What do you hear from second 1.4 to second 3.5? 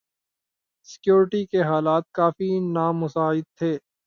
کے حالات کافی نامساعد